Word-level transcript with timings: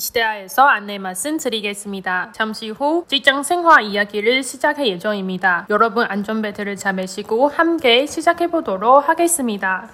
이시대아에서 0.00 0.62
안내 0.66 0.96
말씀 0.98 1.36
드리겠습니다. 1.36 2.32
잠시 2.32 2.70
후 2.70 3.04
직장 3.06 3.42
생활 3.42 3.84
이야기를 3.84 4.42
시작할 4.42 4.86
예정입니다. 4.88 5.66
여러분 5.68 6.06
안전벨트를 6.06 6.76
잘 6.76 6.94
매시고 6.94 7.48
함께 7.48 8.06
시작해 8.06 8.46
보도록 8.46 9.06
하겠습니다. 9.06 9.92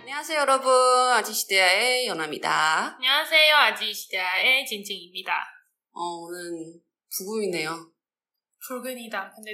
안녕하세요 0.00 0.40
여러분 0.40 0.72
아지시대야의 1.18 2.06
연아입니다. 2.06 2.94
안녕하세요. 2.96 3.54
아지시대아의 3.54 4.64
진진입니다. 4.66 5.32
어, 5.92 6.00
오늘 6.00 6.80
부부이네요. 7.18 7.92
붉은이다. 8.66 9.32
근데 9.34 9.52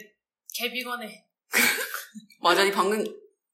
개비건해. 0.55 1.25
맞아 2.41 2.63
이 2.65 2.71
방금 2.73 3.05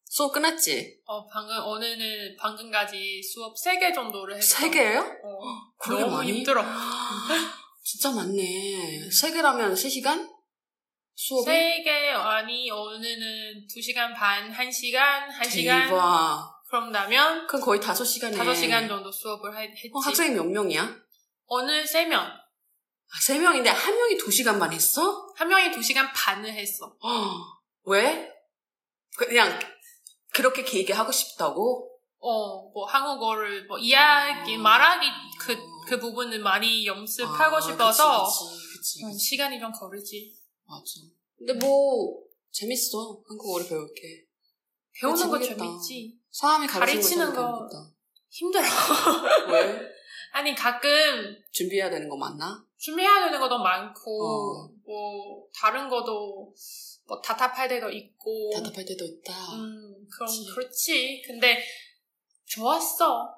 수업 0.05 0.33
끝났지? 0.33 1.01
어, 1.07 1.27
방금, 1.27 1.57
오늘은 1.67 2.37
방금까지 2.39 3.21
수업 3.23 3.55
3개 3.57 3.93
정도를 3.95 4.37
했어. 4.37 4.59
세 4.59 4.71
개예요? 4.71 5.01
어, 5.01 5.39
그렇게 5.79 6.03
너무 6.05 6.17
많이? 6.19 6.33
힘들어. 6.33 6.63
진짜 7.83 8.11
많네. 8.13 9.11
세 9.11 9.33
개라면 9.33 9.75
세 9.75 9.89
시간? 9.89 10.31
수업이? 11.17 11.51
3개, 11.51 11.89
아니, 12.15 12.71
오늘은 12.71 13.67
2시간 13.69 14.15
반, 14.15 14.53
1시간, 14.53 15.29
1시간. 15.31 15.89
대박. 15.89 16.51
그럼 16.69 16.91
나면 16.93 17.47
그럼 17.47 17.61
거의 17.63 17.81
다섯 17.81 18.05
시간에. 18.05 18.37
5시간 18.37 18.89
정도 18.89 19.11
수업을 19.11 19.55
하- 19.55 19.61
했지. 19.61 19.91
어, 19.93 19.99
학생이 19.99 20.31
몇 20.35 20.45
명이야? 20.45 20.97
오늘 21.47 21.85
3명. 21.85 22.15
아, 22.17 23.21
세 23.21 23.39
명인데 23.39 23.71
한 23.71 23.95
명이 23.97 24.17
두 24.19 24.31
시간만 24.31 24.73
했어? 24.73 25.27
한 25.37 25.49
명이 25.49 25.71
2시간 25.73 26.11
반을 26.15 26.53
했어. 26.53 26.87
어, 27.01 27.35
왜? 27.87 28.29
그냥 29.17 29.59
그렇게 30.33 30.65
길게 30.65 30.93
하고 30.93 31.13
싶다고? 31.13 31.91
어, 32.19 32.71
뭐, 32.71 32.87
한국어를, 32.87 33.67
뭐, 33.67 33.79
이야기, 33.79 34.57
어. 34.57 34.59
말하기, 34.59 35.07
그, 35.39 35.57
그 35.87 36.01
부분을 36.01 36.39
많이 36.39 36.87
연습하고 36.87 37.57
아, 37.57 37.61
싶어서, 37.61 38.25
그치, 38.25 38.79
그치, 38.79 39.05
음, 39.05 39.11
그치. 39.11 39.25
시간이 39.25 39.61
좀 39.61 39.71
걸리지. 39.71 40.35
맞아. 40.67 40.83
근데 41.37 41.53
뭐 41.53 42.23
재밌어 42.51 43.21
한국어를 43.29 43.69
배울 43.69 43.87
게. 43.95 44.25
배우는 44.99 45.29
거. 45.29 45.39
재밌지. 45.39 46.19
사람이 46.31 46.67
가르치는. 46.67 47.35
거 47.35 47.69
힘들어. 48.31 48.65
왜? 49.53 49.81
아니, 50.33 50.55
가끔, 50.55 51.37
준비해야 51.53 51.91
되는 51.91 52.09
거 52.09 52.17
맞나? 52.17 52.64
준비해야 52.85 53.25
되는 53.25 53.41
것도 53.41 53.59
많고, 53.59 54.27
어. 54.27 54.69
뭐, 54.85 55.47
다른 55.59 55.89
것도, 55.89 56.53
뭐, 57.07 57.21
답답할 57.23 57.67
때도 57.67 57.91
있고, 57.91 58.51
답답할 58.53 58.85
때도 58.85 59.07
있다. 59.07 59.33
음, 59.55 60.07
그럼 60.11 60.29
그치. 60.29 60.47
그렇지. 60.55 61.23
근데, 61.27 61.65
좋았어. 62.45 63.35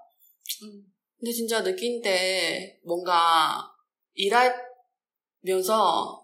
음. 0.65 0.85
근데 1.19 1.33
진짜 1.33 1.63
느낀 1.63 2.03
때 2.03 2.79
뭔가 2.85 3.73
일하면서 4.15 4.57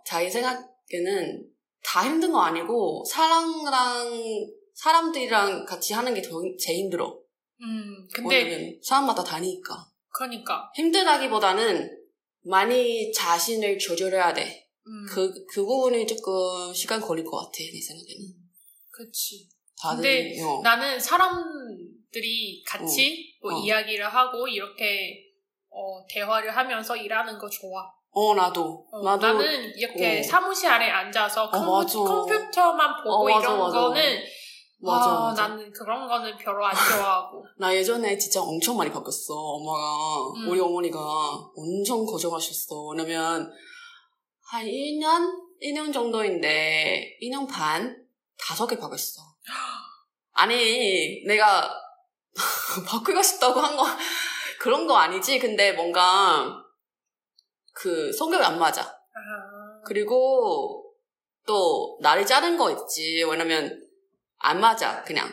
자기 0.04 0.28
생각에는 0.28 1.48
다 1.84 2.04
힘든 2.04 2.32
거 2.32 2.40
아니고 2.40 3.04
사람랑 3.08 4.10
사람들이랑 4.74 5.64
같이 5.64 5.94
하는 5.94 6.12
게더 6.12 6.28
제일 6.58 6.80
힘들어. 6.80 7.18
음, 7.62 8.06
근데, 8.12 8.78
사람마다 8.82 9.22
다니까. 9.22 9.86
그러니까, 10.10 10.70
힘들다기보다는 10.74 12.01
많이 12.44 13.12
자신을 13.12 13.78
조절해야 13.78 14.32
돼. 14.34 14.68
음, 14.86 15.06
그, 15.08 15.32
그 15.46 15.64
부분이 15.64 16.06
조금 16.06 16.72
시간 16.74 17.00
걸릴 17.00 17.24
것 17.24 17.36
같아, 17.36 17.52
내 17.58 17.80
생각에는. 17.80 18.26
그치. 18.90 19.48
다들, 19.80 20.02
근데 20.02 20.42
어. 20.42 20.60
나는 20.62 20.98
사람들이 20.98 22.62
같이 22.66 23.34
뭐 23.40 23.54
어. 23.54 23.58
이야기를 23.58 24.06
하고 24.06 24.46
이렇게 24.46 25.32
어, 25.70 26.04
대화를 26.08 26.54
하면서 26.54 26.96
일하는 26.96 27.38
거 27.38 27.48
좋아. 27.48 27.90
어, 28.10 28.34
나도. 28.34 28.86
어, 28.92 29.02
나도. 29.02 29.26
나는 29.26 29.72
이렇게 29.74 30.20
어. 30.20 30.22
사무실 30.22 30.68
안에 30.68 30.90
앉아서 30.90 31.48
컴, 31.50 31.66
맞아. 31.66 31.98
컴퓨터만 31.98 33.02
보고 33.02 33.10
어, 33.10 33.24
맞아, 33.24 33.40
이런 33.40 33.58
맞아. 33.58 33.80
거는 33.80 34.22
맞아, 34.82 35.10
아, 35.10 35.20
맞아. 35.28 35.48
나는 35.48 35.72
그런 35.72 36.08
거는 36.08 36.36
별로 36.36 36.66
안 36.66 36.74
좋아하고. 36.74 37.46
나 37.56 37.74
예전에 37.74 38.18
진짜 38.18 38.42
엄청 38.42 38.76
많이 38.76 38.90
바뀌었어. 38.90 39.32
엄마가, 39.34 40.32
음. 40.36 40.48
우리 40.50 40.60
어머니가 40.60 40.98
엄청 41.56 42.04
고정하셨어. 42.04 42.88
왜냐면, 42.88 43.50
한 44.50 44.66
1년? 44.66 45.32
1년 45.62 45.92
정도인데, 45.92 47.18
2년 47.22 47.48
반? 47.48 47.96
다섯 48.36 48.66
개 48.66 48.76
바뀌었어. 48.76 49.22
아니, 50.32 51.22
내가 51.26 51.70
바꾸고 52.86 53.22
싶다고 53.22 53.60
한 53.60 53.76
거, 53.76 53.84
그런 54.58 54.86
거 54.88 54.96
아니지. 54.96 55.38
근데 55.38 55.72
뭔가, 55.72 56.60
그, 57.72 58.12
성격이 58.12 58.42
안 58.42 58.58
맞아. 58.58 58.82
아, 58.82 59.80
그리고, 59.84 60.92
또, 61.46 61.98
나를 62.00 62.26
자른 62.26 62.56
거 62.56 62.70
있지. 62.70 63.22
왜냐면, 63.22 63.81
안 64.42 64.60
맞아, 64.60 65.02
그냥. 65.04 65.32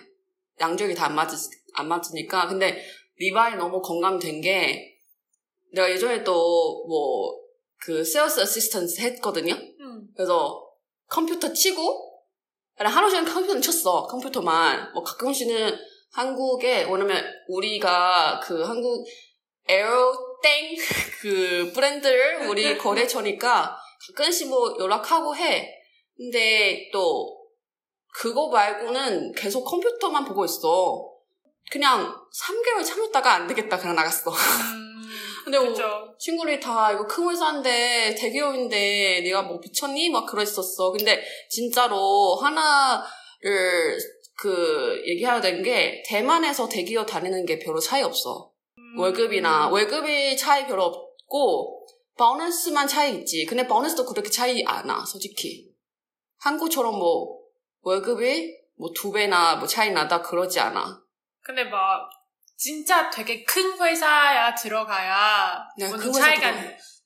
양쪽이 0.59 0.93
다 0.93 1.05
안 1.05 1.15
맞으, 1.15 1.35
안 1.73 1.87
맞으니까. 1.87 2.47
근데, 2.47 2.83
리바이 3.17 3.55
너무 3.55 3.81
공감된 3.81 4.41
게, 4.41 4.95
내가 5.73 5.89
예전에 5.89 6.23
또, 6.23 6.85
뭐, 6.87 7.35
그, 7.81 8.03
sales 8.03 8.41
assistant 8.41 9.01
했거든요? 9.01 9.53
음, 9.53 10.07
그래서, 10.15 10.65
컴퓨터 11.07 11.51
치고, 11.53 12.07
하루 12.77 13.09
종일 13.09 13.25
컴퓨터는 13.31 13.61
쳤어, 13.61 14.03
컴퓨터만. 14.03 14.93
뭐, 14.93 15.03
가끔씩은 15.03 15.77
한국에, 16.13 16.83
왜냐면, 16.83 17.23
우리가 17.47 18.39
그 18.43 18.61
한국, 18.63 19.05
에어땡, 19.67 20.75
그, 21.21 21.71
브랜드를 21.73 22.47
우리 22.47 22.63
거래처니까, 22.77 23.77
가끔씩 24.07 24.47
뭐 24.49 24.75
연락하고 24.79 25.35
해. 25.35 25.75
근데 26.17 26.89
또 26.91 27.38
그거 28.13 28.49
말고는 28.49 29.33
계속 29.33 29.63
컴퓨터만 29.63 30.25
보고 30.25 30.45
있어. 30.45 31.09
그냥 31.71 32.15
3개월 32.35 32.83
참았다가 32.83 33.33
안 33.33 33.47
되겠다 33.47 33.77
그냥 33.77 33.95
나갔어. 33.95 34.31
음, 34.31 35.01
근데 35.45 35.59
뭐. 35.59 35.73
친구들이 36.17 36.59
다 36.59 36.91
이거 36.91 37.05
큰 37.07 37.29
회사인데 37.29 38.15
대기업인데 38.15 39.21
내가 39.21 39.43
뭐 39.43 39.59
미쳤니? 39.59 40.09
막 40.09 40.25
그랬었어. 40.25 40.91
근데 40.91 41.23
진짜로 41.49 42.35
하나를 42.35 43.97
그 44.35 45.01
얘기해야 45.05 45.39
되는 45.39 45.61
게 45.61 46.03
대만에서 46.07 46.67
대기업 46.67 47.05
다니는 47.05 47.45
게 47.45 47.59
별로 47.59 47.79
차이 47.79 48.01
없어. 48.01 48.51
음. 48.77 48.99
월급이나 48.99 49.69
월급이 49.69 50.35
차이 50.37 50.65
별로 50.67 50.85
없고 50.85 51.87
보너스만 52.17 52.87
차이 52.87 53.15
있지. 53.15 53.45
근데 53.45 53.65
보너스도 53.65 54.05
그렇게 54.05 54.29
차이 54.29 54.63
안 54.65 54.87
나, 54.87 55.05
솔직히. 55.05 55.69
한국처럼 56.39 56.97
뭐 56.97 57.39
월급이 57.81 58.57
뭐 58.77 58.89
두 58.95 59.11
배나 59.11 59.55
뭐 59.57 59.67
차이 59.67 59.91
나다 59.91 60.21
그러지 60.21 60.59
않아. 60.59 61.01
근데 61.41 61.63
막 61.65 62.09
진짜 62.57 63.09
되게 63.09 63.43
큰 63.43 63.79
회사야 63.81 64.53
들어가야 64.55 65.65
그 65.97 66.11
차이가. 66.11 66.53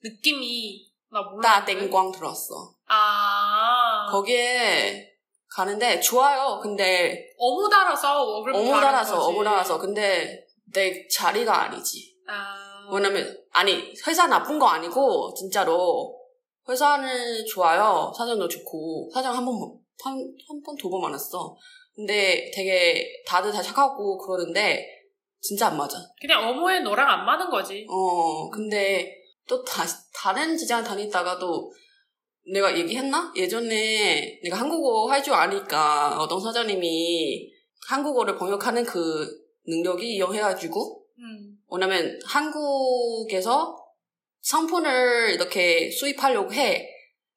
느낌이 0.03 0.85
나 1.11 1.21
몰라. 1.21 1.59
나 1.59 1.65
땡광 1.65 2.11
들었어. 2.11 2.73
아 2.87 4.07
거기에 4.11 5.09
가는데 5.55 5.99
좋아요. 5.99 6.59
근데 6.61 7.27
어무 7.37 7.69
달아서 7.69 8.23
월급 8.23 8.55
달아서 8.81 9.17
거지. 9.17 9.27
어무 9.29 9.43
달아서 9.43 9.77
근데 9.77 10.43
내 10.73 11.07
자리가 11.07 11.63
아니지. 11.63 12.13
아, 12.27 12.87
왜냐면 12.91 13.37
아니 13.51 13.93
회사 14.07 14.27
나쁜 14.27 14.57
거 14.57 14.67
아니고 14.67 15.33
진짜로 15.35 16.19
회사는 16.67 17.45
좋아요. 17.45 18.11
사장도 18.17 18.47
좋고 18.47 19.09
사장 19.13 19.35
한 19.35 19.45
번 19.45 19.59
한 20.01 20.13
한 20.47 20.61
번 20.63 20.75
두 20.77 20.89
번 20.89 21.01
만났어. 21.01 21.55
근데 21.95 22.49
되게 22.53 23.05
다들 23.27 23.51
다 23.51 23.61
착하고 23.61 24.17
그러는데 24.17 24.85
진짜 25.41 25.67
안 25.67 25.77
맞아. 25.77 25.97
그냥 26.19 26.47
어무에 26.49 26.79
너랑 26.79 27.07
안 27.09 27.25
맞는 27.25 27.49
거지. 27.49 27.85
어 27.89 28.49
근데 28.49 29.13
또 29.47 29.63
다, 29.63 29.83
다른 30.15 30.57
직장 30.57 30.83
다니다가도 30.83 31.71
내가 32.51 32.77
얘기했나? 32.77 33.31
예전에 33.35 34.39
내가 34.43 34.57
한국어 34.59 35.09
할 35.11 35.21
줄 35.21 35.33
아니까 35.33 36.17
어떤 36.19 36.39
사장님이 36.41 37.51
한국어를 37.89 38.37
번역하는 38.37 38.83
그 38.85 39.27
능력이 39.67 40.15
이용해가지고 40.15 41.05
음. 41.19 41.57
왜냐면 41.71 42.19
한국에서 42.25 43.77
상품을 44.41 45.31
이렇게 45.35 45.89
수입하려고 45.91 46.53
해. 46.53 46.89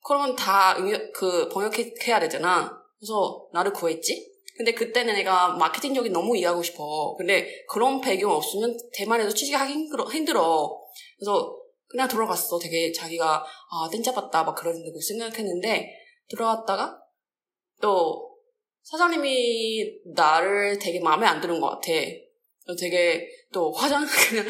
그러면 0.07 0.37
다 0.37 0.77
응여- 0.79 1.13
그 1.13 1.49
번역해야 1.49 2.21
되잖아. 2.21 2.71
그래서 2.99 3.47
나를 3.53 3.73
구했지. 3.73 4.33
근데 4.57 4.73
그때는 4.73 5.15
내가 5.15 5.49
마케팅적인 5.49 6.13
너무 6.13 6.37
이해하고 6.37 6.63
싶어. 6.63 7.15
근데 7.19 7.65
그런 7.69 8.01
배경 8.01 8.31
없으면 8.31 8.77
대만에서 8.95 9.31
취직하기 9.31 9.73
힘들어. 9.73 10.05
힘들어. 10.05 10.81
그래서 11.19 11.57
그냥 11.89 12.09
들어갔어. 12.09 12.59
되게 12.59 12.93
자기가 12.93 13.45
아 13.45 13.89
땡잡았다 13.91 14.45
막 14.45 14.55
그런 14.55 14.75
생각했는데 15.01 15.91
들어갔다가 16.31 16.99
또 17.83 18.37
사장님이 18.83 20.03
나를 20.15 20.79
되게 20.79 21.01
마음에 21.01 21.27
안 21.27 21.41
드는 21.41 21.61
것 21.61 21.69
같아. 21.69 21.89
되게 22.79 23.27
또 23.53 23.73
화장 23.73 24.05
그냥 24.31 24.47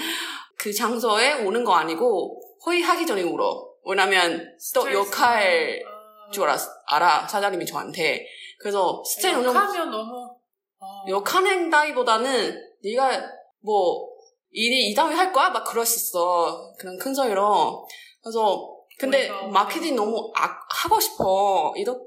그 0.58 0.72
장소에 0.72 1.44
오는 1.44 1.64
거 1.64 1.72
아니고 1.72 2.40
회의하기 2.68 3.06
전에 3.06 3.22
울어. 3.22 3.75
왜냐면 3.88 4.56
또 4.74 4.92
욕할 4.92 5.82
아. 5.86 6.30
줄 6.30 6.44
알아, 6.44 6.56
알아 6.88 7.28
사장님이 7.28 7.64
저한테. 7.66 8.26
그래서 8.58 9.02
스트레스 9.04 9.36
좀 9.36 9.44
욕하면 9.44 9.90
너무 9.90 10.36
어. 10.78 11.04
욕하는다기보다는 11.08 12.60
네가 12.82 13.30
뭐 13.60 14.08
일이 14.50 14.88
이상하게 14.90 15.14
할 15.16 15.32
거야? 15.32 15.50
막 15.50 15.64
그랬었어. 15.64 16.72
그런 16.78 16.96
큰 16.98 17.14
소리로. 17.14 17.86
그래서 18.22 18.74
근데 18.98 19.28
그러니까. 19.28 19.48
마케팅 19.48 19.94
너무 19.96 20.32
악- 20.34 20.66
하고 20.84 20.98
싶어. 21.00 21.72
이렇게 21.76 22.00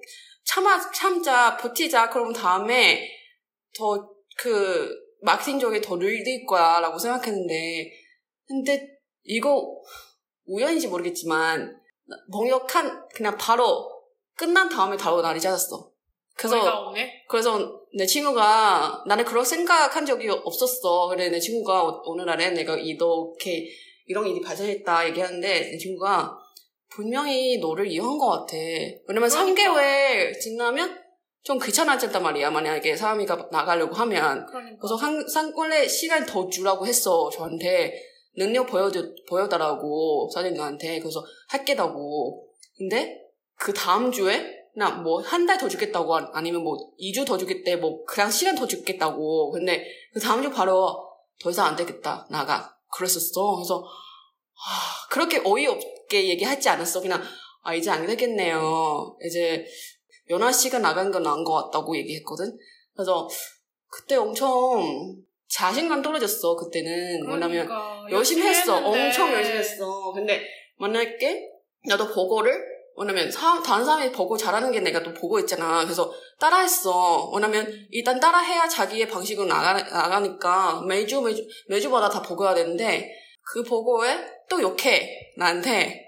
참아 0.45 0.91
참자 0.91 1.55
버티자 1.57 2.09
그럼 2.09 2.33
다음에 2.33 3.07
더 3.77 4.15
그 4.41 4.89
마케팅 5.21 5.59
쪽에 5.59 5.81
더 5.81 5.97
늘릴 5.97 6.45
거야라고 6.45 6.97
생각했는데 6.97 7.91
근데 8.47 8.87
이거 9.23 9.61
우연인지 10.49 10.87
모르겠지만 10.87 11.77
번역한 12.31 13.07
그냥 13.13 13.37
바로 13.37 13.89
끝난 14.35 14.67
다음에 14.69 14.97
바로 14.97 15.21
날이 15.21 15.39
찾았어. 15.39 15.89
그래서. 16.35 16.55
그래서 17.27 17.79
내 17.95 18.05
친구가 18.05 19.03
나는 19.07 19.25
그런 19.25 19.43
생각한 19.43 20.05
적이 20.05 20.29
없었어. 20.29 21.07
그래 21.09 21.29
내 21.29 21.39
친구가 21.39 21.83
오- 21.83 22.01
오늘 22.05 22.25
날에 22.25 22.49
내가 22.51 22.75
이렇게 22.77 23.67
이런 24.05 24.25
일이 24.25 24.41
발생했다 24.41 25.07
얘기하는데 25.09 25.47
내 25.71 25.77
친구가 25.77 26.37
분명히 26.89 27.59
너를 27.59 27.87
이용한 27.87 28.17
것 28.17 28.29
같아. 28.29 28.55
왜냐면 29.07 29.29
그러니까. 29.29 29.63
3개월 29.63 30.39
지나면 30.39 30.97
좀 31.43 31.59
귀찮아졌단 31.59 32.23
말이야. 32.23 32.49
만약에 32.51 32.95
사람이가 32.95 33.49
나가려고 33.51 33.93
하면. 33.95 34.45
그러니까. 34.45 34.77
그래서 34.79 34.95
항상 34.95 35.51
원래 35.55 35.87
시간 35.87 36.25
더 36.25 36.47
주라고 36.49 36.87
했어 36.87 37.29
저한테 37.29 37.93
능력 38.37 38.67
보여줘 38.67 39.03
보여달라고 39.29 40.29
사장님한테 40.33 40.99
그래서 40.99 41.23
할게라고. 41.49 42.47
근데 42.77 43.17
그 43.57 43.73
다음 43.73 44.11
주에 44.11 44.57
나 44.75 45.01
뭐 45.01 45.21
한 45.23 45.45
달 45.45 45.57
더 45.57 45.67
주겠다고 45.67 46.15
아- 46.15 46.29
아니면 46.33 46.63
뭐 46.63 46.77
2주 46.99 47.25
더 47.25 47.37
주겠대 47.37 47.75
뭐 47.77 48.03
그냥 48.05 48.29
시간 48.31 48.55
더 48.55 48.65
주겠다고. 48.67 49.51
근데 49.51 49.83
그 50.13 50.19
다음 50.19 50.41
주 50.41 50.49
바로 50.51 50.95
더 51.41 51.49
이상 51.49 51.67
안 51.67 51.75
되겠다 51.75 52.27
나가. 52.29 52.73
그랬었어. 52.95 53.55
그래서 53.55 53.83
아, 53.83 55.07
그렇게 55.09 55.41
어이없게 55.45 56.29
얘기하지 56.29 56.69
않았어. 56.69 57.01
그냥 57.01 57.21
아 57.63 57.73
이제 57.73 57.89
안 57.91 58.05
되겠네요. 58.05 59.17
이제 59.25 59.65
연아 60.29 60.51
씨가 60.51 60.79
나간 60.79 61.11
건 61.11 61.23
나은 61.23 61.43
것 61.43 61.53
같다고 61.65 61.97
얘기했거든. 61.97 62.57
그래서 62.93 63.27
그때 63.87 64.15
엄청 64.15 65.15
자신감 65.59 66.01
떨어졌어 66.01 66.55
그때는. 66.55 67.25
뭐냐면 67.25 67.67
그러니까. 67.67 68.05
열심히 68.09 68.47
했어. 68.47 68.75
했는데. 68.75 69.07
엄청 69.07 69.33
열심히 69.33 69.57
했어. 69.57 70.11
근데 70.13 70.41
만약에 70.77 71.49
나도 71.85 72.07
보고를 72.13 72.79
왜냐면 72.95 73.29
사, 73.31 73.61
다른 73.61 73.83
사람이 73.85 74.11
보고 74.11 74.37
잘하는 74.37 74.71
게 74.71 74.79
내가 74.79 75.03
또 75.03 75.13
보고 75.13 75.37
있잖아. 75.39 75.83
그래서 75.83 76.11
따라했어. 76.39 77.29
왜냐면 77.33 77.67
일단 77.91 78.19
따라해야 78.19 78.67
자기의 78.67 79.09
방식으로 79.09 79.47
나가, 79.47 79.73
나가니까 79.73 80.81
매주 80.87 81.21
매주 81.21 81.45
매주마다 81.67 82.09
다 82.09 82.21
보고해야 82.21 82.55
되는데 82.55 83.11
그 83.51 83.63
보고에 83.63 84.17
또 84.49 84.61
욕해 84.61 85.33
나한테. 85.37 86.05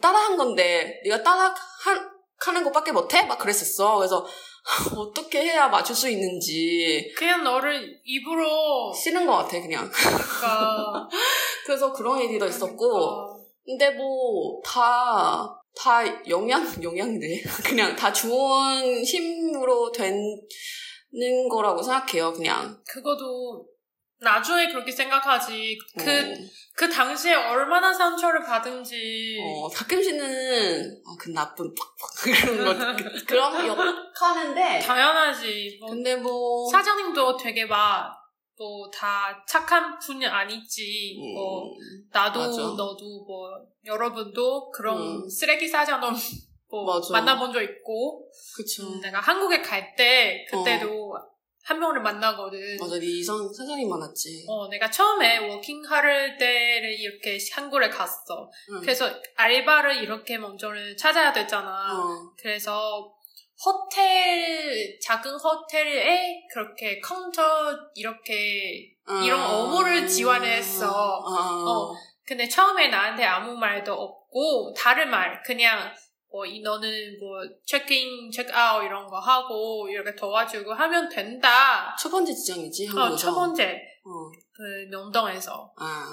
따라한 0.00 0.36
건데 0.36 1.00
네가 1.04 1.22
따라 1.22 1.54
한, 1.84 2.10
하는 2.38 2.64
것밖에 2.64 2.90
못해? 2.92 3.22
막 3.26 3.38
그랬었어. 3.38 3.96
그래서 3.98 4.26
어떻게 4.96 5.42
해야 5.42 5.68
맞출 5.68 5.94
수 5.94 6.08
있는지 6.08 7.12
그냥 7.16 7.44
너를 7.44 8.00
입으로 8.04 8.92
싫은 8.92 9.26
것 9.26 9.36
같아 9.36 9.60
그냥. 9.60 9.90
그러니까. 9.90 11.08
그래서 11.66 11.92
그런 11.92 12.20
얘기도 12.20 12.46
있었고 12.46 12.76
그러니까. 12.76 13.44
근데 13.66 13.90
뭐 13.90 14.62
다 14.64 15.64
다 15.76 16.02
영양 16.28 16.64
영양이네. 16.82 17.42
그냥 17.66 17.96
다 17.96 18.12
좋은 18.12 19.04
힘으로 19.04 19.90
되는 19.92 21.48
거라고 21.50 21.82
생각해요 21.82 22.32
그냥. 22.32 22.78
그거도 22.88 23.66
나중에 24.24 24.68
그렇게 24.68 24.90
생각하지. 24.90 25.78
그, 25.98 26.10
어, 26.10 26.34
그 26.76 26.88
당시에 26.88 27.34
얼마나 27.34 27.92
상처를 27.92 28.42
받은지. 28.42 29.38
어, 29.40 29.68
가끔씩은 29.68 31.02
어, 31.06 31.16
그 31.18 31.30
나쁜 31.30 31.72
그런 32.24 32.64
거 32.64 32.96
그- 33.04 33.24
그런 33.26 33.66
욕하는데 33.66 34.80
당연하지. 34.80 35.78
뭐 35.80 35.90
근데 35.90 36.16
뭐 36.16 36.68
사장님도 36.70 37.36
되게 37.36 37.64
막, 37.66 38.12
뭐, 38.56 38.88
다 38.90 39.44
착한 39.48 39.98
분이 39.98 40.24
아니지. 40.26 41.16
음, 41.20 41.34
뭐, 41.34 41.64
나도, 42.12 42.38
맞아. 42.40 42.62
너도, 42.62 43.24
뭐, 43.26 43.50
여러분도 43.84 44.70
그런 44.70 44.96
음. 45.24 45.28
쓰레기 45.28 45.66
사장도 45.68 46.06
뭐, 46.70 46.84
맞아. 46.84 47.12
만나본 47.12 47.52
적 47.52 47.60
있고. 47.60 48.28
그쵸 48.56 48.84
음, 48.86 49.00
내가 49.00 49.18
한국에 49.20 49.60
갈 49.60 49.94
때, 49.96 50.44
그때도 50.48 51.14
한 51.64 51.78
명을 51.78 52.00
만나거든. 52.00 52.58
어. 52.80 52.84
맞아 52.84 52.98
네 52.98 53.06
이상 53.06 53.36
사장님 53.52 53.88
많았지 53.88 54.44
어, 54.46 54.68
내가 54.68 54.90
처음에 54.90 55.38
working할 55.38 56.36
때를 56.36 56.92
이렇게 56.92 57.38
한국에 57.52 57.88
갔어. 57.88 58.50
응. 58.70 58.80
그래서 58.80 59.10
알바를 59.36 60.02
이렇게 60.02 60.36
먼저를 60.36 60.96
찾아야 60.96 61.32
되잖아. 61.32 61.70
어, 61.98 62.32
그래서 62.36 63.14
호텔, 63.64 64.98
작은 65.00 65.32
호텔에 65.32 66.46
그렇게 66.52 67.00
카운터 67.00 67.42
이렇게 67.94 68.90
이런 69.24 69.40
아. 69.40 69.56
업무를 69.56 70.06
지원했어. 70.06 70.86
아, 70.86 71.64
어. 71.66 71.94
근데 72.26 72.46
처음에 72.48 72.88
나한테 72.88 73.24
아무 73.24 73.56
말도 73.56 73.92
없고 73.92 74.74
다른 74.76 75.10
말 75.10 75.42
그냥 75.42 75.94
뭐이 76.34 76.62
너는 76.62 77.20
뭐 77.20 77.38
체크인, 77.64 78.28
체크아웃 78.28 78.84
이런 78.84 79.06
거 79.06 79.20
하고 79.20 79.88
이렇게 79.88 80.16
도와주고 80.16 80.74
하면 80.74 81.08
된다. 81.08 81.94
첫 81.96 82.10
번째 82.10 82.34
지정이지 82.34 82.88
어, 82.88 82.90
한국에서 82.90 83.16
첫 83.16 83.34
번째 83.34 83.80
어. 84.04 84.30
그 84.52 84.88
명동에서. 84.90 85.72
아 85.76 86.06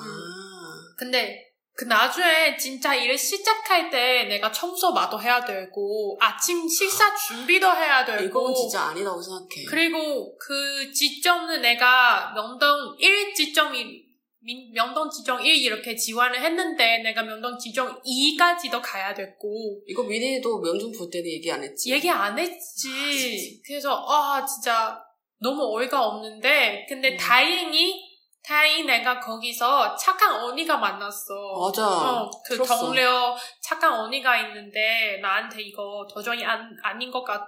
근데 0.95 1.51
그 1.73 1.85
나중에 1.85 2.55
진짜 2.57 2.93
일을 2.93 3.17
시작할 3.17 3.89
때 3.89 4.25
내가 4.25 4.51
청소 4.51 4.91
마도 4.91 5.19
해야 5.19 5.43
되고 5.43 6.15
아침 6.21 6.69
식사 6.69 7.15
준비도 7.15 7.65
해야 7.65 8.05
되고 8.05 8.23
이건 8.23 8.53
진짜 8.53 8.81
아니라고 8.81 9.19
생각해 9.19 9.65
그리고 9.67 10.37
그 10.37 10.91
지점은 10.91 11.61
내가 11.61 12.33
명동 12.35 12.95
1 12.99 13.33
지점 13.33 13.73
이 13.73 14.10
민- 14.43 14.71
명동 14.73 15.09
지점 15.09 15.39
1 15.39 15.55
이렇게 15.55 15.95
지원을 15.95 16.41
했는데 16.41 16.97
내가 16.99 17.21
명동 17.21 17.57
지점 17.57 18.01
2까지도 18.01 18.81
가야 18.83 19.13
됐고 19.13 19.81
이거 19.87 20.03
미리도 20.03 20.59
명중 20.59 20.91
볼 20.97 21.09
때는 21.11 21.27
얘기 21.29 21.51
안 21.51 21.63
했지 21.63 21.91
얘기 21.93 22.09
안 22.09 22.37
했지. 22.37 23.61
그래서 23.65 24.03
아 24.07 24.43
진짜 24.45 24.99
너무 25.39 25.77
어이가 25.77 26.07
없는데 26.07 26.85
근데 26.89 27.11
음. 27.11 27.17
다행히 27.17 28.09
다행히 28.43 28.83
내가 28.85 29.19
거기서 29.19 29.95
착한 29.95 30.33
언니가 30.43 30.75
만났어. 30.77 31.33
맞아 31.59 31.87
어, 31.87 32.31
그 32.43 32.55
들었어. 32.55 32.79
동료 32.87 33.35
착한 33.61 33.93
언니가 33.93 34.35
있는데 34.37 35.19
나한테 35.21 35.61
이거 35.61 36.07
도저히 36.11 36.43
안, 36.43 36.75
아닌 36.81 37.11
것 37.11 37.23
같아. 37.23 37.47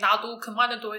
나도 0.00 0.38
그만해도 0.38 0.94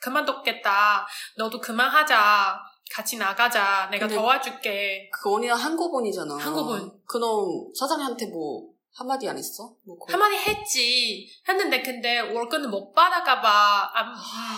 그만뒀겠다. 0.00 1.06
너도 1.36 1.60
그만하자. 1.60 2.58
같이 2.92 3.16
나가자. 3.16 3.88
내가 3.90 4.06
도와줄게. 4.06 5.08
그 5.10 5.34
언니가 5.34 5.54
한국분이잖아. 5.54 6.36
한국분. 6.36 6.92
그럼 7.06 7.72
사장님한테 7.74 8.26
뭐 8.26 8.70
한마디 8.94 9.26
안 9.26 9.38
했어? 9.38 9.74
뭐 9.86 9.96
그- 9.98 10.12
한마디 10.12 10.36
했지. 10.36 11.26
했는데 11.48 11.80
근데 11.80 12.18
월급은 12.20 12.70
못 12.70 12.92
받아가봐. 12.92 13.90
안, 13.94 14.08
음, 14.08 14.14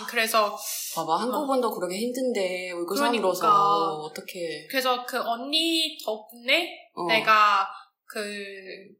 그래서 0.09 0.57
봐봐 0.95 1.21
한국분도 1.21 1.71
그렇게 1.71 1.95
힘든데 1.97 2.71
월급 2.71 2.97
그러니까. 2.97 3.33
사람으로서 3.33 3.95
어떻게? 4.01 4.67
그래서 4.69 5.05
그 5.05 5.17
언니 5.21 5.97
덕분에 6.03 6.89
어. 6.95 7.07
내가 7.07 7.67
그, 8.05 8.19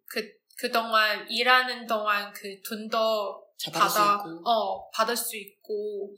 그, 0.07 0.23
그동안 0.57 1.29
일하는 1.29 1.85
동안 1.85 2.31
그 2.31 2.61
돈도 2.67 3.43
잘 3.57 3.73
받을 3.73 3.89
수 3.89 3.97
받아, 3.97 4.23
있고. 4.29 4.49
어, 4.49 4.89
받을 4.91 5.15
수 5.17 5.35
있고. 5.35 6.13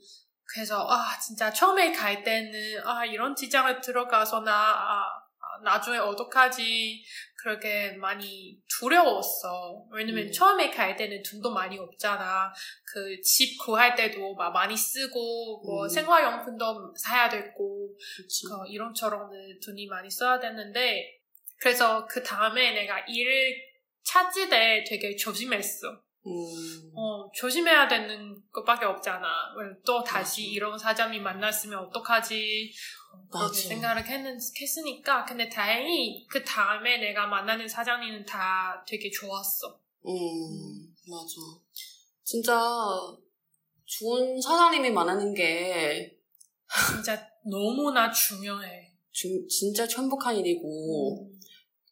그래서, 0.52 0.86
아, 0.88 1.18
진짜 1.18 1.52
처음에 1.52 1.92
갈 1.92 2.22
때는, 2.24 2.80
아, 2.84 3.04
이런 3.04 3.36
직장을 3.36 3.80
들어가서 3.80 4.40
나, 4.40 4.52
아, 4.52 5.02
아, 5.40 5.62
나중에 5.62 5.98
어떡하지. 5.98 7.04
그렇게 7.40 7.92
많이 7.92 8.58
두려웠어. 8.78 9.84
왜냐면 9.92 10.26
음. 10.26 10.32
처음에 10.32 10.70
갈 10.70 10.96
때는 10.96 11.22
돈도 11.22 11.52
많이 11.52 11.78
없잖아. 11.78 12.52
그 12.84 13.20
집 13.22 13.56
구할 13.58 13.94
때도 13.94 14.34
막 14.34 14.50
많이 14.52 14.76
쓰고, 14.76 15.62
뭐 15.64 15.84
음. 15.84 15.88
생활용품도 15.88 16.94
사야 16.96 17.28
되고. 17.28 17.88
그 18.48 18.68
이런저런 18.68 19.30
돈이 19.64 19.86
많이 19.86 20.10
써야 20.10 20.38
되는데 20.40 21.18
그래서 21.60 22.06
그 22.06 22.22
다음에 22.22 22.72
내가 22.72 23.00
일을 23.08 23.56
찾을 24.04 24.48
때 24.48 24.84
되게 24.88 25.14
조심했어. 25.16 26.00
음. 26.28 26.92
어, 26.94 27.30
조심해야 27.34 27.88
되는 27.88 28.36
것밖에 28.52 28.84
없잖아. 28.86 29.26
왜또 29.56 30.02
다시 30.02 30.42
맞아. 30.42 30.52
이런 30.52 30.78
사장이 30.78 31.20
만났으면 31.20 31.78
어떡하지? 31.86 32.72
그렇게 33.30 33.46
맞아. 33.46 33.68
생각을 33.68 34.06
했는, 34.06 34.38
했으니까. 34.60 35.24
근데 35.24 35.48
다행히 35.48 36.26
그 36.28 36.44
다음에 36.44 36.98
내가 36.98 37.26
만나는 37.26 37.66
사장님은 37.68 38.24
다 38.26 38.84
되게 38.86 39.10
좋았어. 39.10 39.78
음, 40.06 40.94
맞아. 41.08 41.34
진짜 42.24 42.60
좋은 43.84 44.40
사장님이 44.40 44.90
많은 44.90 45.34
게 45.34 46.16
진짜 46.92 47.26
너무나 47.44 48.10
중요해. 48.10 48.92
주- 49.10 49.46
진짜 49.48 49.86
천복한 49.86 50.36
일이고. 50.36 51.22
음. 51.24 51.40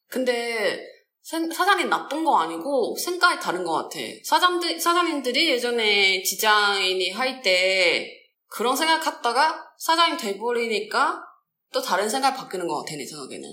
근데 0.09 0.77
생- 0.77 0.96
사장님 1.31 1.89
나쁜 1.89 2.23
거 2.25 2.39
아니고 2.39 2.95
생각이 2.97 3.41
다른 3.41 3.65
것 3.65 3.73
같아. 3.73 3.99
사장들, 4.23 4.79
사장님들이 4.79 5.49
예전에 5.51 6.23
직장인이 6.23 7.11
할 7.11 7.43
때 7.43 8.09
그런 8.49 8.77
생각했다가 8.77 9.65
사장님 9.77 10.17
돼버리니까 10.19 11.21
또 11.73 11.83
다른 11.83 12.09
생각 12.09 12.37
바뀌는 12.37 12.69
것 12.69 12.79
같아, 12.79 12.97
내 12.97 13.05
생각에는. 13.05 13.45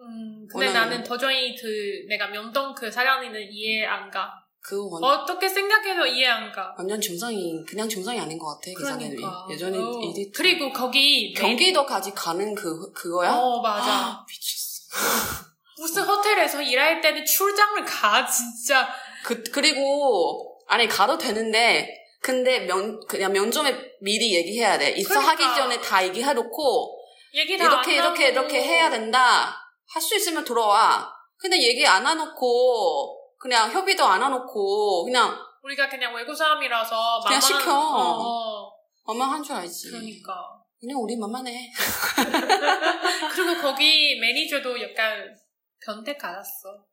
음, 0.00 0.46
근데 0.50 0.66
오늘- 0.68 0.72
나는 0.72 1.04
도저히 1.04 1.54
그, 1.54 1.66
내가 2.08 2.26
명동 2.28 2.74
그 2.74 2.90
사장님은 2.90 3.48
이해 3.52 3.84
안 3.84 4.10
가. 4.10 4.30
그 4.60 4.76
완, 4.90 5.04
어떻게 5.04 5.46
생각해도 5.48 6.06
이해 6.06 6.26
안 6.28 6.50
가. 6.50 6.74
완전 6.78 6.98
정상이, 7.00 7.62
그냥 7.68 7.86
정상이 7.88 8.18
아닌 8.18 8.38
것 8.38 8.46
같아, 8.54 8.70
그 8.74 8.84
사장님이. 8.84 9.16
그러니까. 9.16 9.46
예전에 9.50 9.76
어. 9.78 10.00
일이 10.00 10.30
그리고 10.32 10.72
거기. 10.72 11.34
경기도까지 11.34 12.12
가는 12.14 12.54
그, 12.54 12.90
그거야? 12.92 13.32
어, 13.34 13.60
맞아. 13.60 13.90
아, 13.92 14.26
미쳤어. 14.26 15.51
무슨 15.78 16.02
호텔에서 16.02 16.60
일할 16.62 17.00
때는 17.00 17.24
출장을 17.24 17.84
가, 17.84 18.26
진짜. 18.26 18.88
그, 19.24 19.42
그리고, 19.44 20.58
아니, 20.66 20.86
가도 20.86 21.16
되는데, 21.18 21.88
근데 22.20 22.60
면, 22.60 23.00
그냥 23.08 23.32
면접에 23.32 23.74
미리 24.00 24.34
얘기해야 24.34 24.78
돼. 24.78 24.90
입사 24.90 25.18
하기 25.18 25.36
그러니까. 25.36 25.54
전에 25.62 25.80
다 25.80 26.04
얘기해 26.04 26.32
놓고, 26.34 26.98
얘기 27.34 27.56
다 27.56 27.64
이렇게, 27.64 27.98
안 27.98 28.04
이렇게. 28.04 28.28
이렇게 28.28 28.62
해야 28.62 28.90
된다. 28.90 29.58
할 29.94 30.00
수 30.02 30.14
있으면 30.16 30.44
들어와. 30.44 31.12
근데 31.36 31.60
얘기 31.60 31.86
안 31.86 32.06
해놓고, 32.06 33.18
그냥 33.38 33.70
협의도 33.70 34.04
안 34.04 34.22
해놓고, 34.22 35.04
그냥, 35.04 35.36
우리가 35.64 35.88
그냥 35.88 36.14
외국 36.14 36.34
사람이라서 36.34 37.20
그냥 37.26 37.40
시켜. 37.40 37.72
어, 37.72 38.18
어. 38.20 38.72
엄마 39.04 39.26
한줄 39.26 39.54
알지. 39.54 39.90
그러니까. 39.90 40.32
그냥 40.80 40.98
우리 40.98 41.16
맘만해. 41.16 41.70
그리고 43.32 43.60
거기 43.62 44.18
매니저도 44.20 44.80
약간 44.82 45.36
변태 45.84 46.16
같았어. 46.16 46.84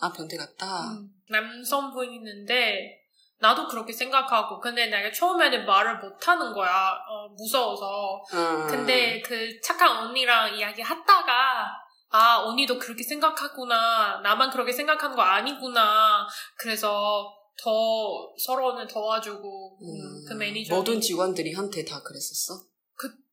아, 0.00 0.12
변태 0.12 0.36
같다. 0.36 0.92
음, 0.92 1.10
남성분이는데 1.28 2.98
나도 3.40 3.68
그렇게 3.68 3.92
생각하고 3.92 4.60
근데 4.60 4.86
내가 4.86 5.10
처음에는 5.12 5.64
말을 5.64 5.98
못하는 5.98 6.52
거야. 6.52 6.96
어, 7.08 7.28
무서워서. 7.36 8.22
음. 8.32 8.66
근데 8.68 9.20
그 9.20 9.60
착한 9.60 9.88
언니랑 9.96 10.56
이야기 10.56 10.82
하다가 10.82 11.88
아 12.10 12.38
언니도 12.38 12.78
그렇게 12.78 13.02
생각하구나 13.02 14.20
나만 14.22 14.50
그렇게 14.50 14.72
생각하는 14.72 15.14
거 15.14 15.20
아니구나 15.20 16.26
그래서 16.56 17.30
더 17.62 18.32
서로는 18.46 18.86
도와주고 18.86 19.78
음, 19.82 20.24
그 20.26 20.32
매니저 20.32 20.74
모든 20.74 21.00
직원들이 21.00 21.52
한테 21.52 21.84
다 21.84 22.00
그랬었어? 22.02 22.62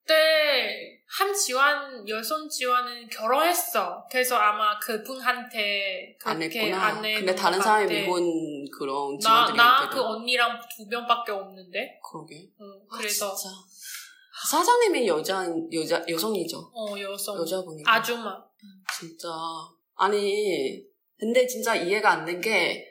그때 0.05 0.99
한 1.07 1.33
지원 1.33 2.07
여성 2.07 2.47
지원은 2.47 3.07
결혼했어 3.09 4.05
그래서 4.09 4.35
아마 4.35 4.77
그분한테 4.79 6.15
안 6.23 6.37
그렇게 6.39 6.59
했구나. 6.61 6.81
안 6.83 7.05
해. 7.05 7.15
근데 7.15 7.33
다른 7.35 7.59
사람이 7.59 7.91
미혼 7.91 8.65
그런 8.71 9.17
나나 9.17 9.89
그 9.89 9.99
언니랑 9.99 10.59
두 10.75 10.85
명밖에 10.87 11.31
없는데 11.31 11.99
그러게. 12.07 12.47
응, 12.61 12.67
아, 12.89 12.97
그래서 12.97 13.33
진짜. 13.35 13.49
사장님이 14.47 15.07
여자, 15.07 15.45
여자, 15.73 16.03
여성이죠. 16.07 16.57
어 16.73 16.99
여성 16.99 17.39
여자분이고. 17.39 17.89
아줌마 17.89 18.37
진짜. 18.99 19.27
아니, 19.97 20.83
근데 21.17 21.47
진짜 21.47 21.73
이해가 21.75 22.11
안 22.11 22.25
된 22.25 22.41
게, 22.41 22.85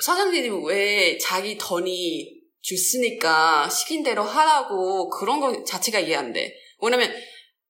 사장님이 0.00 0.66
왜 0.66 1.16
자기 1.16 1.56
돈이 1.56 2.37
줬으니까 2.62 3.68
시킨 3.68 4.02
대로 4.02 4.22
하라고 4.22 5.08
그런 5.08 5.40
거 5.40 5.62
자체가 5.64 5.98
이해 6.00 6.16
안 6.16 6.32
돼. 6.32 6.52
왜냐면, 6.80 7.12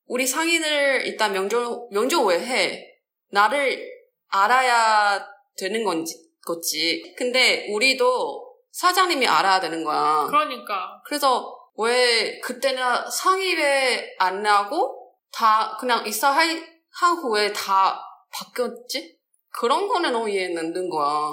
우리 0.07 0.27
상인을 0.27 1.07
일단 1.07 1.33
명조, 1.33 1.89
명조 1.93 2.25
왜 2.25 2.39
해? 2.41 2.85
나를 3.31 3.87
알아야 4.29 5.25
되는 5.57 5.85
건지, 5.85 6.15
거지. 6.47 7.15
근데 7.17 7.67
우리도 7.71 8.49
사장님이 8.71 9.27
알아야 9.27 9.61
되는 9.61 9.85
거야. 9.85 10.27
그러니까 10.29 11.03
그래서 11.05 11.55
왜 11.77 12.39
그때는 12.41 12.83
상의회 13.11 14.17
안 14.19 14.43
나고 14.43 15.13
다 15.33 15.77
그냥 15.79 16.07
입사 16.07 16.31
할- 16.31 16.67
한 16.91 17.17
후에 17.17 17.53
다 17.53 18.01
바뀌었지? 18.33 19.19
그런 19.51 19.87
거는 19.89 20.13
너무 20.13 20.29
이해 20.31 20.47
안 20.47 20.73
되는 20.73 20.89
거야. 20.89 21.31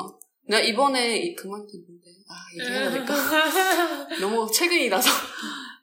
내가 0.48 0.62
이번에 0.64 1.18
이- 1.18 1.36
그만뒀는데 1.36 2.10
아 2.30 2.36
얘기해야 2.62 2.92
될까? 2.92 3.14
너무 4.22 4.50
최근이라서 4.52 5.10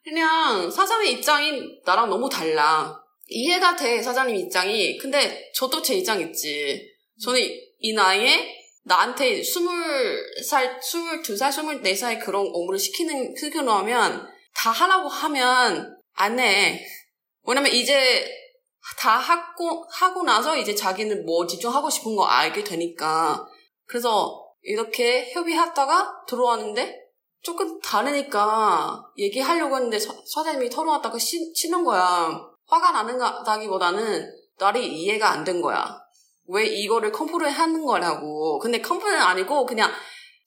그냥 0.04 0.70
사장님 0.70 1.18
입장이 1.18 1.62
나랑 1.84 2.08
너무 2.10 2.28
달라. 2.28 2.96
이해가 3.28 3.76
돼 3.76 4.02
사장님 4.02 4.36
입장이. 4.36 4.98
근데 4.98 5.50
저도 5.54 5.80
제 5.82 5.94
입장 5.94 6.20
있지. 6.20 6.80
저는 7.22 7.40
이 7.78 7.92
나이에 7.94 8.54
나한테 8.84 9.42
스물 9.42 9.72
살, 10.44 10.78
스물 10.82 11.22
두 11.22 11.36
살, 11.36 11.52
스물 11.52 11.80
네 11.82 11.94
살 11.94 12.18
그런 12.18 12.46
업무를 12.52 12.78
시키는 12.78 13.34
시켜놓으면 13.36 14.26
다 14.54 14.70
하라고 14.70 15.08
하면 15.08 15.96
안 16.14 16.38
해. 16.40 16.84
왜냐면 17.44 17.72
이제 17.72 18.28
다 18.98 19.16
하고 19.16 19.84
하고 19.90 20.22
나서 20.24 20.56
이제 20.56 20.74
자기는 20.74 21.24
뭐 21.24 21.46
집중하고 21.46 21.88
싶은 21.88 22.14
거 22.16 22.24
알게 22.24 22.64
되니까. 22.64 23.46
그래서 23.86 24.44
이렇게 24.62 25.30
협의하다가 25.32 26.24
들어왔는데 26.26 27.00
조금 27.42 27.80
다르니까 27.80 29.02
얘기하려고 29.18 29.74
했는데 29.76 29.98
서, 29.98 30.14
사장님이 30.26 30.70
털어놨다가 30.70 31.18
시, 31.18 31.52
치는 31.52 31.82
거야. 31.84 32.30
화가 32.68 32.92
나는다기보다는 32.92 34.30
나를 34.58 34.82
이해가 34.82 35.30
안 35.30 35.44
된 35.44 35.60
거야. 35.60 35.98
왜 36.48 36.64
이거를 36.66 37.10
complain 37.12 37.52
하는 37.52 37.84
거라고. 37.84 38.58
근데 38.58 38.80
complain 38.80 39.20
아니고 39.20 39.66
그냥 39.66 39.90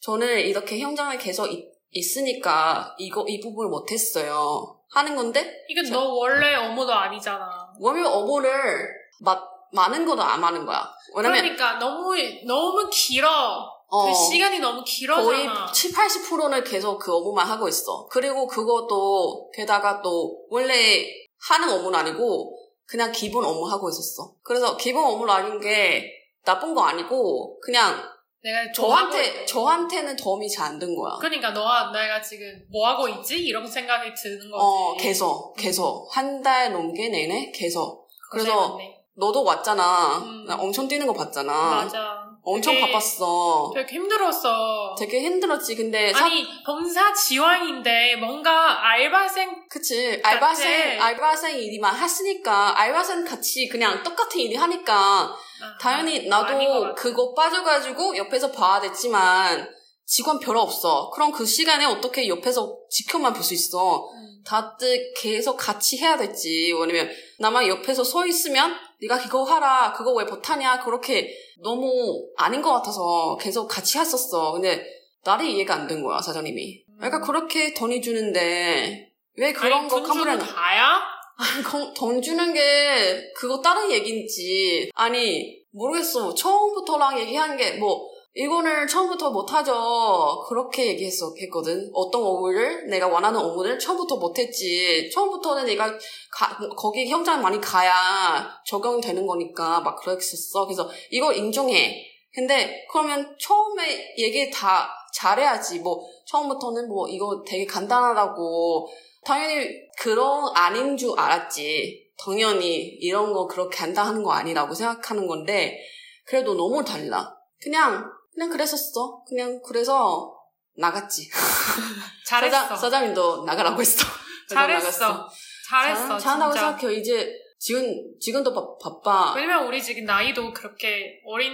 저는 0.01 0.39
이렇게 0.39 0.79
현장에 0.79 1.17
계속 1.17 1.48
있, 1.48 1.65
있으니까 1.91 2.95
이거 2.98 3.25
이 3.27 3.39
부분을 3.41 3.69
못했어요. 3.69 4.79
하는 4.91 5.15
건데 5.15 5.65
이건 5.67 5.89
너 5.91 6.13
원래 6.13 6.55
업무도 6.55 6.93
아니잖아. 6.93 7.50
워면 7.79 8.05
어보를 8.05 8.88
마, 9.22 9.41
많은 9.74 10.05
것도 10.05 10.22
안 10.22 10.39
많은 10.39 10.65
거야. 10.65 10.89
왜냐면 11.15 11.41
그러니까 11.41 11.74
너무 11.79 12.13
너무 12.48 12.89
길어. 12.89 13.75
어, 13.95 14.05
그 14.07 14.13
시간이 14.13 14.59
너무 14.59 14.75
거의 14.77 14.85
길어잖아. 14.85 15.71
7, 15.71 15.91
80%는 15.91 16.63
계속 16.63 16.97
그 16.99 17.13
업무만 17.15 17.47
하고 17.47 17.67
있어. 17.67 18.07
그리고 18.11 18.45
그것도 18.47 19.49
게다가 19.53 20.01
또 20.01 20.45
원래 20.49 21.05
하는 21.49 21.69
업무는 21.69 21.99
아니고 21.99 22.57
그냥 22.85 23.11
기본 23.11 23.45
업무 23.45 23.67
하고 23.69 23.89
있었어. 23.89 24.33
그래서 24.43 24.75
기본 24.77 25.03
업무를 25.05 25.31
아닌 25.33 25.59
게 25.59 26.11
나쁜 26.43 26.73
거 26.73 26.81
아니고 26.83 27.59
그냥 27.59 27.95
내가 28.43 28.71
저한테 28.71 29.43
좋아하고- 29.43 29.47
저한테는 29.47 30.15
도움이 30.15 30.47
잘 30.49 30.67
안 30.67 30.79
된 30.79 30.95
거야. 30.95 31.17
그러니까 31.19 31.49
너가 31.51 31.91
내가 31.91 32.21
지금 32.21 32.45
뭐 32.71 32.87
하고 32.87 33.07
있지 33.07 33.37
이런 33.39 33.65
생각이 33.65 34.13
드는 34.13 34.51
거지. 34.51 34.53
어 34.61 34.95
계속 34.97 35.55
계속 35.55 36.07
한 36.15 36.43
달 36.43 36.71
넘게 36.71 37.09
내내 37.09 37.51
계속. 37.51 38.07
그래서. 38.31 38.77
너도 39.17 39.45
왔잖아. 39.45 40.17
음. 40.17 40.43
나 40.45 40.55
엄청 40.57 40.89
뛰는 40.89 41.07
거 41.07 41.13
봤잖아. 41.13 41.51
맞아. 41.83 42.25
엄청 42.45 42.75
되게- 42.75 42.91
바빴어. 42.91 43.71
되게 43.73 43.95
힘들었어. 43.95 44.95
되게 44.97 45.19
힘들었지. 45.21 45.75
근데 45.75 46.13
사- 46.13 46.25
아니 46.25 46.45
봉사 46.63 47.11
지원인데 47.13 48.17
뭔가 48.17 48.87
알바생 48.91 49.65
그치. 49.69 50.21
같아. 50.21 50.35
알바생, 50.35 51.01
알바생 51.01 51.57
일이만 51.59 51.95
했으니까, 51.95 52.79
알바생 52.79 53.25
같이 53.25 53.67
그냥 53.67 54.03
똑같은 54.03 54.39
일이 54.39 54.55
하니까, 54.55 54.93
아, 54.93 55.77
당연히 55.79 56.27
나도. 56.27 56.93
그거 56.95 57.33
빠져가지고 57.33 58.15
옆에서 58.17 58.51
봐야 58.51 58.79
됐지만, 58.79 59.67
직원 60.05 60.39
별로 60.39 60.61
없어. 60.61 61.09
그럼 61.09 61.31
그 61.31 61.45
시간에 61.45 61.83
어떻게 61.85 62.27
옆에서 62.27 62.77
지켜만 62.91 63.33
볼 63.33 63.41
수 63.41 63.55
있어. 63.55 64.05
음. 64.13 64.34
다들 64.45 65.13
계속 65.15 65.57
같이 65.57 65.97
해야 65.97 66.15
됐지. 66.17 66.71
왜냐면, 66.79 67.09
나만 67.39 67.67
옆에서 67.67 68.03
서 68.03 68.25
있으면, 68.25 68.73
네가 69.01 69.17
그거 69.19 69.43
하라, 69.43 69.93
그거 69.93 70.13
왜 70.13 70.23
못하냐, 70.25 70.83
그렇게 70.83 71.35
너무 71.61 72.27
아닌 72.37 72.61
것 72.61 72.71
같아서 72.73 73.37
계속 73.39 73.67
같이 73.67 73.97
했었어. 73.97 74.53
근데, 74.53 74.85
나를 75.23 75.45
이해가 75.47 75.73
안 75.73 75.87
된 75.87 76.03
거야, 76.03 76.21
사장님이. 76.21 76.83
그러니까 76.97 77.19
그렇게 77.21 77.73
돈이 77.73 78.01
주는데, 78.01 79.11
왜 79.37 79.51
그런 79.51 79.79
아니, 79.81 79.89
거 79.89 80.01
다야? 80.45 81.01
아니, 81.37 81.63
건- 81.63 81.93
돈 81.93 82.21
주는 82.21 82.53
게 82.53 83.31
그거 83.35 83.59
다른 83.61 83.91
얘기인지 83.91 84.89
아니 84.95 85.59
모르겠어 85.71 86.33
처음부터랑 86.33 87.19
얘기하는 87.19 87.57
게뭐 87.57 88.07
이거는 88.37 88.85
처음부터 88.85 89.31
못하죠. 89.31 90.43
그렇게 90.49 90.87
얘기했어, 90.87 91.33
했거든. 91.39 91.89
어떤 91.93 92.21
업무를, 92.21 92.85
내가 92.89 93.07
원하는 93.07 93.39
업무를 93.39 93.79
처음부터 93.79 94.17
못했지. 94.17 95.09
처음부터는 95.13 95.65
내가 95.65 95.97
가, 96.31 96.57
거기 96.75 97.07
현장 97.07 97.41
많이 97.41 97.61
가야 97.61 98.45
적용되는 98.65 99.25
거니까 99.25 99.79
막 99.79 99.95
그랬었어. 99.95 100.65
그래서 100.65 100.89
이거 101.11 101.31
인정해. 101.31 102.05
근데 102.33 102.85
그러면 102.91 103.33
처음에 103.39 104.15
얘기 104.17 104.51
다 104.51 104.89
잘해야지. 105.13 105.79
뭐, 105.79 106.05
처음부터는 106.27 106.89
뭐 106.89 107.07
이거 107.07 107.41
되게 107.47 107.65
간단하다고. 107.65 108.89
당연히 109.23 109.69
그런 109.97 110.51
아닌 110.53 110.97
줄 110.97 111.17
알았지. 111.17 112.11
당연히 112.19 112.79
이런 112.99 113.31
거 113.31 113.47
그렇게 113.47 113.77
간단한 113.77 114.23
거 114.23 114.33
아니라고 114.33 114.73
생각하는 114.73 115.25
건데, 115.25 115.79
그래도 116.25 116.53
너무 116.53 116.83
달라. 116.83 117.33
그냥 117.61 118.03
그냥 118.35 118.49
그랬었어. 118.49 119.23
그냥 119.27 119.61
그래서 119.65 120.35
나갔지. 120.77 121.29
잘했어. 122.27 122.57
사장, 122.61 122.77
사장님도 122.77 123.45
나가라고 123.45 123.79
했어. 123.81 124.05
잘했어. 124.49 125.27
잘했어. 125.69 126.17
잘한다고. 126.17 126.53
생각해요. 126.53 126.91
이제 126.91 127.33
지금 127.57 127.81
지금도 128.19 128.53
바, 128.53 128.61
바빠. 129.01 129.33
왜냐면 129.35 129.65
우리 129.65 129.81
지금 129.81 130.03
나이도 130.03 130.53
그렇게 130.53 131.21
어린 131.25 131.53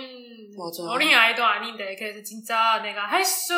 맞아. 0.58 0.92
어린 0.92 1.14
아이도 1.16 1.44
아닌데 1.44 1.96
그래서 1.98 2.22
진짜 2.24 2.80
내가 2.84 3.04
할 3.08 3.24
수 3.24 3.54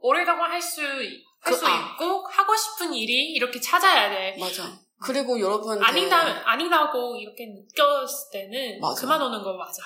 오래동안 0.00 0.50
할수할 0.50 1.06
그- 1.40 1.54
수 1.54 1.66
아. 1.66 1.70
있고 1.94 2.26
하고 2.28 2.54
싶은 2.56 2.92
일이 2.92 3.32
이렇게 3.32 3.58
찾아야 3.60 4.10
돼. 4.10 4.36
맞아. 4.38 4.64
그리고 5.00 5.38
여러분한테 5.38 5.84
아니다 5.84 6.16
아니라고 6.50 7.16
이렇게 7.16 7.46
느꼈을 7.46 8.30
때는 8.32 8.80
맞아. 8.80 9.00
그만 9.00 9.22
오는 9.22 9.42
거 9.42 9.52
맞아. 9.54 9.80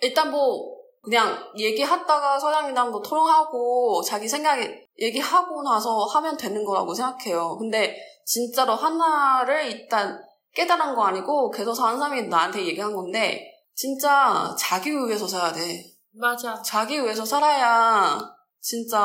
일단 0.00 0.30
뭐 0.30 0.79
그냥 1.02 1.36
얘기하다가 1.56 2.38
사장님이랑 2.38 2.90
뭐 2.90 3.00
토론하고 3.00 4.02
자기 4.02 4.28
생각에 4.28 4.86
얘기하고 4.98 5.62
나서 5.62 6.04
하면 6.04 6.36
되는 6.36 6.64
거라고 6.64 6.92
생각해요. 6.92 7.56
근데 7.58 7.96
진짜로 8.26 8.74
하나를 8.74 9.64
일단 9.66 10.20
깨달은 10.54 10.94
거 10.94 11.04
아니고 11.04 11.50
계속 11.50 11.74
사는 11.74 11.98
사람이 11.98 12.22
나한테 12.28 12.66
얘기한 12.66 12.94
건데 12.94 13.46
진짜 13.74 14.54
자기 14.58 14.90
위해서 14.90 15.26
살아야 15.26 15.52
돼. 15.52 15.82
맞아. 16.12 16.60
자기 16.62 17.00
위해서 17.02 17.24
살아야 17.24 18.18
진짜 18.60 19.00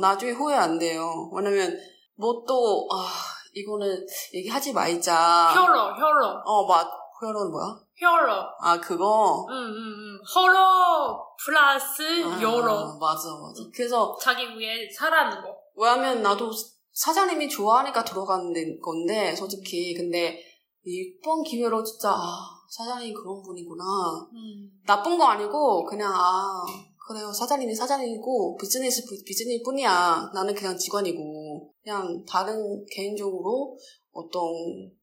나중에 0.00 0.32
후회 0.32 0.54
안 0.56 0.78
돼요. 0.78 1.30
왜냐면 1.32 1.74
뭐 2.16 2.44
또 2.46 2.86
아, 2.92 3.08
이거는 3.54 4.06
얘기하지 4.34 4.72
말자. 4.74 5.52
혀로 5.54 5.94
혀로 5.94 6.42
어, 6.44 6.66
맞. 6.66 6.86
효로는 7.22 7.50
뭐야? 7.50 7.66
혀로. 8.00 8.32
아, 8.60 8.80
그거. 8.80 9.46
응 9.50 9.54
응응. 9.54 10.20
허로 10.34 11.24
플러스 11.44 12.02
아, 12.24 12.40
여로. 12.42 12.98
맞아, 12.98 13.28
맞아. 13.30 13.62
그래서 13.74 14.16
자기 14.20 14.42
위해 14.58 14.88
살아는 14.90 15.42
거. 15.42 15.48
왜냐면 15.76 16.22
나도 16.22 16.50
사장님이 16.92 17.48
좋아하니까 17.48 18.04
들어가는 18.04 18.80
건데 18.80 19.34
솔직히 19.34 19.94
근데 19.94 20.38
이번 20.84 21.42
기회로 21.42 21.82
진짜 21.84 22.10
아, 22.10 22.38
사장님이 22.70 23.12
그런 23.14 23.42
분이구나. 23.42 23.84
음. 24.32 24.70
나쁜 24.86 25.18
거 25.18 25.24
아니고 25.24 25.84
그냥 25.84 26.12
아 26.14 26.64
그래요 27.08 27.32
사장님이 27.32 27.74
사장님이고 27.74 28.56
비즈니스 28.56 29.02
비- 29.08 29.24
비즈니스 29.24 29.62
뿐이야 29.64 30.30
나는 30.32 30.54
그냥 30.54 30.76
직원이고 30.76 31.72
그냥 31.82 32.24
다른 32.28 32.84
개인적으로 32.90 33.76
어떤 34.12 34.42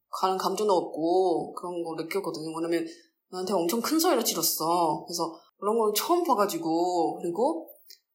가는 0.10 0.38
감정도 0.38 0.74
없고 0.74 1.54
그런 1.54 1.84
거 1.84 1.96
느꼈거든요. 1.96 2.56
왜냐면 2.56 2.88
나한테 3.30 3.54
엄청 3.54 3.82
큰 3.82 4.00
소리를 4.00 4.24
질렀어. 4.24 5.04
그래서 5.06 5.40
그런 5.60 5.78
걸 5.78 5.94
처음 5.96 6.24
봐가지고. 6.24 7.20
그리고 7.22 7.70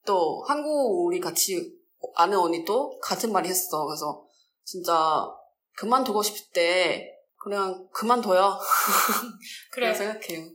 또 0.07 0.43
한국 0.47 1.07
우리 1.07 1.21
같이 1.21 1.79
아는 2.15 2.39
언니도 2.39 2.99
같은 3.01 3.33
말이 3.33 3.49
했어. 3.49 3.87
그래서 3.87 4.25
진짜 4.65 5.29
그만두고 5.77 6.23
싶을 6.23 6.53
때 6.53 7.09
그냥 7.37 7.89
그만둬요. 7.93 8.59
그래. 9.73 9.93
생각해요. 9.93 10.47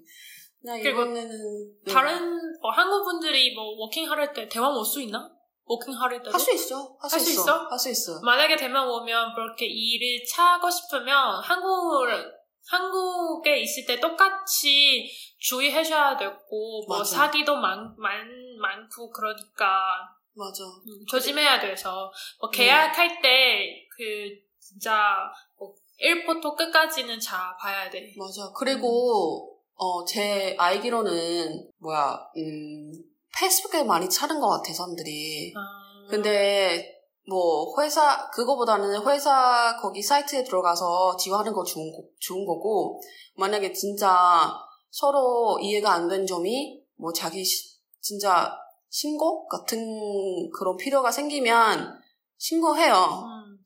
그냥 0.62 0.80
이번에는 0.80 1.72
다른 1.88 2.20
뭐 2.62 2.72
한국 2.72 3.04
분들이 3.04 3.54
뭐 3.54 3.64
워킹 3.78 4.10
할때 4.10 4.50
대화 4.50 4.70
올수 4.70 5.02
있나? 5.02 5.37
워킹 5.68 5.94
할 5.94 6.22
때. 6.24 6.30
할수 6.32 6.54
있어. 6.54 6.98
할 7.00 7.10
수 7.10 7.18
있어. 7.32 7.68
할 7.68 7.78
수 7.78 7.90
있어. 7.90 8.20
만약에 8.22 8.56
대만 8.56 8.88
오면 8.88 9.34
그렇게 9.36 9.66
일을 9.66 10.24
차고 10.26 10.70
싶으면 10.70 11.42
한국 11.44 12.08
한국에 12.70 13.60
있을 13.62 13.86
때 13.86 14.00
똑같이 14.00 15.10
주의하셔야 15.40 16.18
되고 16.18 16.84
뭐 16.88 16.98
맞아. 17.00 17.16
사기도 17.18 17.56
많, 17.56 17.94
많 17.98 18.28
많고 18.60 19.10
그러니까 19.10 19.66
맞아. 20.34 20.64
음, 20.64 21.06
조심해야 21.08 21.60
돼서 21.60 22.12
뭐 22.42 22.50
네. 22.52 22.58
계약할 22.66 23.22
때그 23.22 24.48
진짜 24.60 25.16
뭐 25.58 25.74
1부터 26.02 26.56
끝까지는 26.56 27.20
잘 27.20 27.40
봐야 27.60 27.90
돼. 27.90 28.14
맞아. 28.16 28.52
그리고, 28.56 29.58
어, 29.74 30.06
제 30.06 30.56
알기로는, 30.60 31.72
뭐야, 31.80 32.20
음, 32.38 32.92
페이스북에 33.40 33.84
많이 33.84 34.10
차는 34.10 34.40
것 34.40 34.50
같아, 34.50 34.74
사람들이. 34.74 35.54
아, 35.56 35.60
근데, 36.10 36.94
뭐, 37.30 37.74
회사, 37.82 38.30
그거보다는 38.32 39.06
회사 39.06 39.78
거기 39.82 40.02
사이트에 40.02 40.44
들어가서 40.44 41.16
지원하는 41.18 41.54
거 41.54 41.64
좋은, 41.64 41.92
거, 41.92 42.04
좋은 42.20 42.46
거고, 42.46 43.02
만약에 43.36 43.74
진짜 43.74 44.50
서로 44.90 45.60
이해가 45.62 45.92
안 45.94 46.08
된 46.08 46.26
점이, 46.26 46.82
뭐, 46.96 47.12
자기, 47.14 47.44
시- 47.44 47.78
진짜, 48.02 48.52
신고? 48.90 49.46
같은 49.48 50.50
그런 50.58 50.78
필요가 50.78 51.12
생기면, 51.12 52.00
신고해요. 52.38 52.94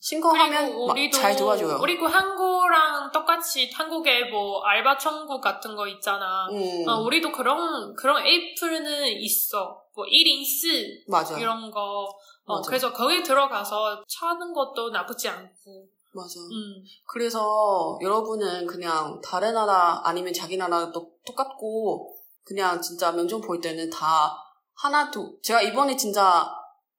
음. 0.02 0.04
신고하면 0.04 0.88
막잘 0.88 1.36
도와줘요. 1.36 1.78
그리고 1.80 2.08
한국랑 2.08 3.12
똑같이 3.12 3.70
한국에 3.72 4.26
뭐 4.26 4.62
알바 4.64 4.98
천국 4.98 5.40
같은 5.40 5.76
거 5.76 5.88
있잖아. 5.88 6.48
음, 6.52 6.90
어, 6.90 7.02
우리도 7.02 7.32
그런 7.32 7.94
그런 7.94 8.26
에이프는 8.26 9.08
있어. 9.20 9.80
뭐 9.96 10.06
1인 10.06 10.44
스 10.44 11.04
맞아. 11.08 11.38
이런 11.38 11.70
거. 11.70 12.10
어. 12.46 12.62
그래서 12.62 12.92
거기 12.92 13.22
들어가서 13.22 14.04
차는 14.08 14.52
것도 14.54 14.90
나쁘지 14.90 15.30
않고. 15.30 15.88
맞아. 16.14 16.40
음. 16.40 16.84
그래서 17.08 17.98
여러분은 18.02 18.66
그냥 18.66 19.22
다른 19.24 19.54
나라 19.54 20.02
아니면 20.04 20.34
자기 20.34 20.58
나라도 20.58 21.12
똑같고 21.26 22.18
그냥 22.44 22.82
진짜 22.82 23.12
면접 23.12 23.40
볼 23.40 23.62
때는 23.62 23.90
다 23.92 24.36
하나 24.74 25.12
도 25.12 25.38
제가 25.44 25.62
이번에 25.62 25.96
진짜 25.96 26.50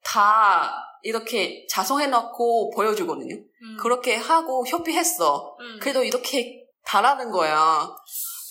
다 0.05 0.92
이렇게 1.03 1.67
자성해놓고 1.69 2.71
보여주거든요. 2.71 3.35
음. 3.35 3.77
그렇게 3.81 4.17
하고 4.17 4.67
협의했어. 4.67 5.57
음. 5.61 5.79
그래도 5.81 6.03
이렇게 6.05 6.65
달하는 6.85 7.31
거야. 7.31 7.89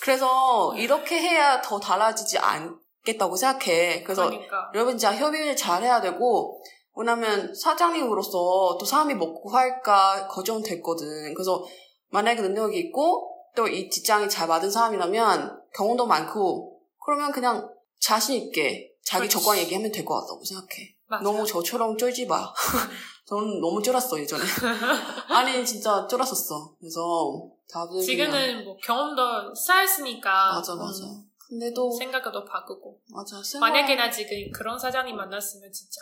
그래서 0.02 0.74
이렇게 0.76 1.20
해야 1.20 1.62
더 1.62 1.80
달라지지 1.80 2.38
않겠다고 2.40 3.36
생각해. 3.36 4.04
그래서 4.04 4.26
그러니까. 4.30 4.72
여러분 4.74 4.98
진짜 4.98 5.14
협의를 5.16 5.56
잘 5.56 5.84
해야 5.84 6.02
되고 6.02 6.62
왜냐면 6.96 7.54
사장님으로서 7.54 8.78
또 8.80 8.86
사람이 8.86 9.14
먹고 9.16 9.50
할까 9.52 10.28
걱정됐거든. 10.30 11.34
그래서 11.34 11.64
만약에 12.10 12.42
능력이 12.42 12.78
있고 12.80 13.28
또 13.56 13.68
이 13.68 13.90
직장이 13.90 14.30
잘 14.30 14.48
맞은 14.48 14.72
사람이라면 14.72 15.62
경험도 15.76 16.06
많고 16.08 16.80
그러면 17.06 17.32
그냥 17.32 17.70
자신 18.00 18.36
있게 18.42 18.90
자기 19.04 19.28
그렇지. 19.28 19.38
조건 19.38 19.58
얘기하면 19.58 19.92
될 19.92 20.06
것 20.06 20.16
같다고 20.22 20.42
생각해. 20.44 20.96
맞아. 21.12 21.24
너무 21.24 21.46
저처럼 21.46 21.98
쫄지 21.98 22.26
마. 22.26 22.52
저는 23.28 23.60
너무 23.60 23.82
쫄았어 23.82 24.18
예전에. 24.20 24.44
아니 25.30 25.66
진짜 25.66 26.08
쫄았었어. 26.08 26.76
그래서 26.80 27.50
다들 27.70 27.92
그냥- 27.92 28.06
지금은 28.06 28.64
뭐 28.66 28.78
경험도 28.82 29.54
쌓였으니까. 29.54 30.54
맞아 30.56 30.76
맞아. 30.76 31.04
음, 31.06 31.24
근데도 31.38 31.92
생각도 31.92 32.46
바꾸고. 32.46 33.00
맞아. 33.10 33.42
생각- 33.44 33.68
만약에 33.68 33.96
나 33.96 34.10
지금 34.10 34.50
그런 34.54 34.80
사장님 34.80 35.16
만났으면 35.16 35.72
진짜 35.72 36.00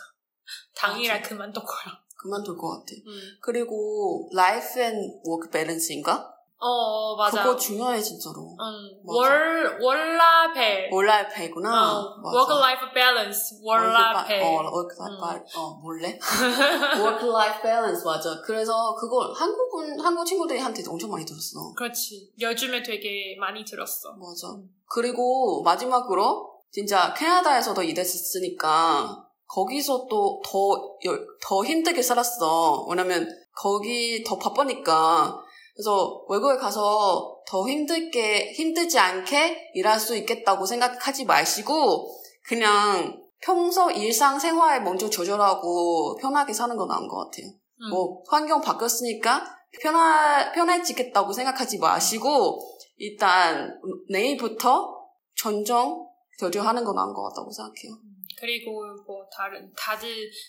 당일에. 0.74 1.20
그만둘 1.22 1.62
거야. 1.64 2.00
그만둘 2.16 2.56
것 2.56 2.68
같아. 2.70 2.92
음. 3.06 3.20
그리고 3.40 4.28
life 4.34 4.78
and 4.80 5.20
work 5.24 5.48
balance인가? 5.50 6.34
어, 6.62 6.66
어, 6.68 7.16
맞아. 7.16 7.42
그거 7.42 7.56
중요해 7.56 8.00
진짜로. 8.00 8.54
응. 8.60 9.00
맞아. 9.02 9.18
월 9.18 9.78
워라밸. 9.80 10.90
work 10.92 11.25
life구나. 11.25 12.00
어, 12.00 12.20
work 12.22 12.56
life 12.58 12.92
balance. 12.94 13.58
워라밸. 13.64 14.42
어, 14.42 14.70
work 14.70 14.94
life 14.98 15.58
어, 15.58 15.80
몰래? 15.82 16.18
라이프 17.32 17.62
밸런스 17.62 18.04
맞아. 18.04 18.40
그래서 18.44 18.94
그걸 18.94 19.32
한국은 19.32 19.98
한국 20.00 20.26
친구들한테 20.26 20.82
엄청 20.86 21.10
많이 21.10 21.24
들었어. 21.24 21.72
그렇지. 21.76 22.30
요즘에 22.38 22.82
되게 22.82 23.36
많이 23.40 23.64
들었어. 23.64 24.12
맞아. 24.12 24.54
그리고 24.86 25.62
마지막으로 25.62 26.50
진짜 26.70 27.14
캐나다에서도 27.14 27.82
일했으니까 27.82 29.24
거기서 29.48 30.06
또 30.08 30.42
더 30.44 30.98
더 31.42 31.64
힘들게 31.64 32.02
살았어. 32.02 32.86
왜냐면 32.88 33.26
거기 33.56 34.22
더 34.24 34.38
바쁘니까. 34.38 35.44
그래서 35.80 36.22
외국에 36.28 36.58
가서 36.58 37.40
더 37.46 37.66
힘들게 37.66 38.52
힘들지 38.52 38.98
않게 38.98 39.70
일할 39.72 39.98
수 39.98 40.14
있겠다고 40.14 40.66
생각하지 40.66 41.24
마시고 41.24 42.06
그냥 42.46 43.18
평소 43.40 43.90
일상 43.90 44.38
생활에 44.38 44.80
먼저 44.80 45.08
조절하고 45.08 46.16
편하게 46.20 46.52
사는 46.52 46.76
건 46.76 46.86
나은 46.86 47.08
것 47.08 47.16
같아요. 47.16 47.46
음. 47.46 47.90
뭐 47.90 48.22
환경 48.28 48.60
바뀌었으니까 48.60 49.42
편하 49.80 50.52
편해지겠다고 50.52 51.32
생각하지 51.32 51.78
마시고 51.78 52.60
일단 52.98 53.80
내일부터 54.10 54.98
전정 55.34 56.06
조절하는 56.38 56.84
건 56.84 56.94
나은 56.94 57.14
것 57.14 57.22
같다고 57.22 57.50
생각해요. 57.50 58.09
그리고 58.40 58.82
뭐 59.06 59.28
다른 59.36 59.70
다들 59.76 60.08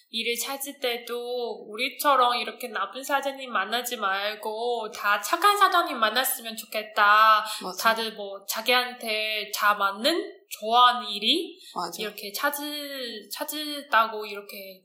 일을 0.10 0.36
찾을 0.38 0.80
때도 0.80 1.65
우리처럼 1.67 2.36
이렇게 2.38 2.69
나쁜 2.69 3.04
사장님 3.04 3.51
만나지 3.51 3.97
말고 3.97 4.89
다 4.91 5.19
착한 5.19 5.58
사장님 5.58 5.97
만났으면 5.97 6.56
좋겠다. 6.56 7.43
맞아. 7.62 7.84
다들 7.84 8.13
뭐 8.13 8.43
자기한테 8.47 9.51
잘 9.54 9.77
맞는 9.77 10.41
좋아하는 10.49 11.08
일이 11.10 11.60
맞아. 11.75 12.01
이렇게 12.01 12.32
찾을 12.32 13.30
찾았다고 13.32 14.25
이렇게 14.25 14.82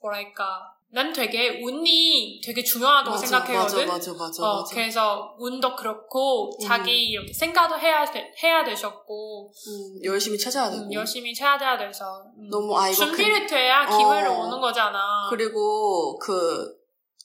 뭐랄까 0.00 0.75
난 0.96 1.12
되게 1.12 1.60
운이 1.62 2.40
되게 2.42 2.64
중요하다고 2.64 3.10
맞아, 3.10 3.26
생각하거든. 3.26 3.86
맞아, 3.86 4.12
맞아, 4.14 4.18
맞아, 4.18 4.42
어. 4.42 4.64
그래서 4.64 5.36
운도 5.38 5.76
그렇고 5.76 6.56
음. 6.56 6.66
자기 6.66 7.10
이렇게 7.10 7.30
생각도 7.34 7.78
해야 7.78 8.02
되, 8.10 8.32
해야 8.42 8.64
되셨고 8.64 9.52
음, 9.52 10.04
열심히 10.04 10.38
찾아야 10.38 10.70
되고. 10.70 10.84
음, 10.84 10.92
열심히 10.94 11.34
찾아야 11.34 11.76
돼서 11.76 12.24
음, 12.38 12.48
너무 12.48 12.74
아 12.78 12.88
이거 12.88 13.04
준비를 13.04 13.46
돼야 13.46 13.84
기회를 13.84 14.30
어. 14.30 14.44
오는 14.44 14.58
거잖아. 14.58 15.26
그리고 15.28 16.16
그, 16.16 16.66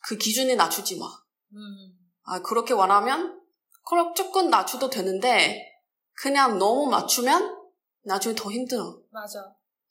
그 0.05 0.17
기준이 0.17 0.57
낮추지 0.57 0.99
마. 0.99 1.05
음, 1.53 1.93
아, 2.25 2.41
그렇게 2.41 2.73
원하면, 2.73 3.39
그럼 3.87 4.13
조금 4.13 4.49
낮춰도 4.49 4.89
되는데, 4.89 5.65
그냥 6.21 6.59
너무 6.59 6.89
맞추면 6.89 7.57
나중에 8.03 8.35
더 8.35 8.51
힘들어. 8.51 8.99
맞아. 9.11 9.39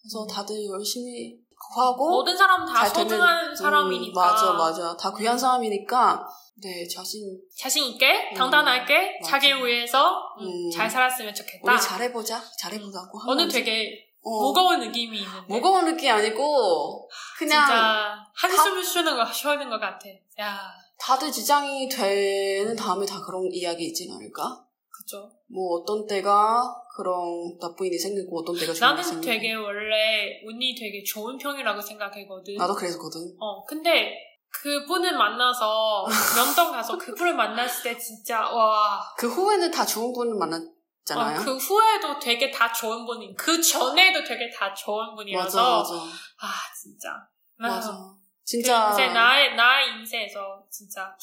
그래서 0.02 0.26
다들 0.26 0.66
열심히 0.66 1.38
하고, 1.76 2.10
모든 2.10 2.36
사람 2.36 2.66
다 2.66 2.84
소중한 2.88 3.50
음, 3.50 3.54
사람이니까. 3.54 4.20
맞아, 4.20 4.52
맞아. 4.52 4.96
다 4.96 5.12
귀한 5.16 5.38
사람이니까, 5.38 6.26
네, 6.62 6.86
자신, 6.86 7.40
자신 7.56 7.84
있게, 7.84 8.30
음, 8.32 8.34
당당하게, 8.34 9.18
맞아. 9.20 9.32
자기를 9.32 9.66
위해서 9.66 10.10
음, 10.40 10.46
음. 10.46 10.70
잘 10.70 10.90
살았으면 10.90 11.34
좋겠다. 11.34 11.72
우리 11.72 11.80
잘해보자, 11.80 12.42
잘해보자고. 12.58 13.18
거지. 13.48 13.48
되게 13.48 14.06
어, 14.22 14.30
무거운 14.42 14.80
느낌이 14.80 15.18
있는데. 15.18 15.46
무거운 15.46 15.84
느낌이 15.86 16.10
아니고, 16.10 17.08
그냥, 17.38 17.64
진짜 17.64 18.26
한숨을 18.34 18.84
쉬는 18.84 19.16
거, 19.16 19.24
쉬는 19.32 19.70
것 19.70 19.78
같아. 19.78 20.08
야, 20.40 20.58
다들 20.98 21.32
지장이 21.32 21.88
되는 21.88 22.76
다음에 22.76 23.06
다 23.06 23.20
그런 23.24 23.48
이야기 23.52 23.86
있지 23.86 24.10
않을까? 24.12 24.62
그죠. 25.10 25.30
뭐 25.48 25.78
어떤 25.80 26.06
때가 26.06 26.62
그런 26.96 27.58
나쁜 27.60 27.86
일이 27.86 27.98
생기고 27.98 28.40
어떤 28.40 28.54
때가 28.54 28.72
좋은 28.72 28.76
일이 28.76 28.80
나는 28.80 29.02
생기고 29.02 29.32
되게 29.32 29.54
원래 29.54 30.40
운이 30.46 30.74
되게 30.78 31.02
좋은 31.02 31.36
편이라고 31.36 31.80
생각하거든. 31.80 32.54
나도 32.54 32.74
그랬거든 32.74 33.20
어, 33.40 33.64
근데 33.64 34.14
그분을 34.50 35.16
만나서 35.16 36.06
면동 36.36 36.72
가서 36.72 36.96
그분을 36.96 37.34
만났을 37.34 37.82
때 37.82 37.98
진짜 37.98 38.40
와. 38.40 39.00
그 39.16 39.28
후에는 39.28 39.70
다 39.70 39.84
좋은 39.84 40.12
분을 40.12 40.34
만났잖아요 40.34 41.40
어, 41.40 41.44
그 41.44 41.56
후에도 41.56 42.18
되게 42.18 42.50
다 42.50 42.72
좋은 42.72 43.04
분이, 43.04 43.34
그 43.36 43.60
전에도 43.60 44.22
되게 44.22 44.48
다 44.50 44.72
좋은 44.74 45.06
맞아 45.06 45.14
분이라서 45.16 45.78
맞아 45.78 45.94
아 45.94 46.52
진짜. 46.80 47.08
맞아 47.56 47.90
그 47.90 48.20
진짜 48.44 48.90
인생 48.90 49.12
나의 49.12 49.54
나의 49.54 49.98
인생에서 49.98 50.64
진짜 50.70 51.16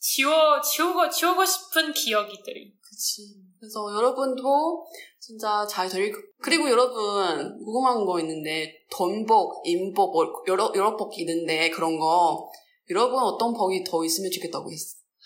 지워 0.00 0.60
지우고 0.60 1.08
지우고 1.08 1.44
싶은 1.44 1.92
기억이들이. 1.92 2.81
그치 2.92 3.22
그래서 3.58 3.80
여러분도 3.96 4.84
진짜 5.18 5.66
잘 5.66 5.88
될 5.88 6.12
그리고 6.42 6.68
여러분 6.68 7.56
궁금한 7.64 8.04
거 8.04 8.20
있는데 8.20 8.72
돈복 8.90 9.62
인복 9.64 10.12
뭐 10.12 10.26
여러 10.46 10.70
여러 10.74 10.96
복이 10.96 11.22
있는데 11.22 11.70
그런 11.70 11.98
거 11.98 12.50
여러분 12.90 13.18
어떤 13.22 13.54
복이 13.54 13.82
더 13.84 14.04
있으면 14.04 14.30
좋겠다고 14.30 14.70
했, 14.70 14.78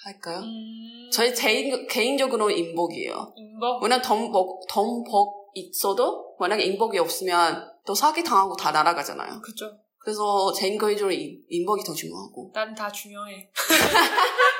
할까요? 0.04 0.38
음, 0.40 1.10
저희 1.12 1.34
개인, 1.34 1.86
개인적으로 1.88 2.50
인복이에요 2.50 3.32
인복. 3.36 3.82
왜냐면 3.82 4.02
덤복, 4.04 4.66
덤복 4.68 5.50
있어도 5.54 6.36
만약에 6.38 6.62
인복이 6.64 6.98
없으면 6.98 7.64
또 7.86 7.94
사기 7.94 8.22
당하고 8.22 8.54
다 8.56 8.70
날아가잖아요. 8.70 9.40
그죠. 9.40 9.72
그래서 9.98 10.52
제 10.52 10.68
개인적으로 10.68 11.10
인- 11.10 11.42
인복이 11.48 11.82
더 11.82 11.92
중요하고 11.94 12.52
난 12.54 12.74
다 12.74 12.92
중요해. 12.92 13.50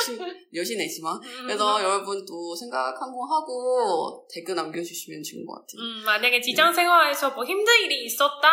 열심히 0.00 0.32
열심히 0.54 0.84
내지만 0.84 1.16
음, 1.16 1.46
그래서 1.46 1.82
여러분도 1.82 2.54
생각 2.56 2.88
한번 3.00 3.28
하고 3.30 4.26
댓글 4.32 4.54
남겨주시면 4.54 5.22
좋은 5.22 5.44
것 5.44 5.54
같아요. 5.54 5.80
음, 5.82 6.02
만약에 6.04 6.40
직장 6.40 6.72
생활에서 6.72 7.30
뭐 7.30 7.44
힘든 7.44 7.72
일이 7.84 8.04
있었다, 8.04 8.48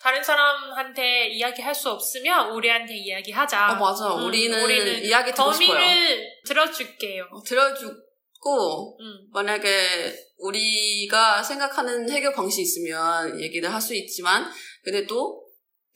다른 0.00 0.22
사람한테 0.22 1.28
이야기할 1.28 1.74
수 1.74 1.90
없으면 1.90 2.50
우리한테 2.52 2.94
이야기하자. 2.96 3.72
어 3.72 3.74
맞아. 3.76 4.14
음, 4.16 4.26
우리는, 4.26 5.04
이야기 5.04 5.32
듣고 5.32 5.52
싶어요. 5.52 5.78
범인을 5.78 6.26
들어줄게요. 6.46 7.24
어, 7.32 7.42
들어주고 7.42 8.98
음, 9.00 9.28
만약에 9.32 10.14
우리가 10.38 11.42
생각하는 11.42 12.10
해결 12.10 12.32
방식 12.32 12.60
있으면 12.62 13.40
얘기를 13.40 13.72
할 13.72 13.80
수 13.80 13.94
있지만 13.94 14.50
그래도 14.84 15.42